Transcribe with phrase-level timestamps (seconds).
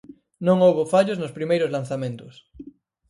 [0.47, 2.33] Non houbo fallos nos primeiros lanzamentos.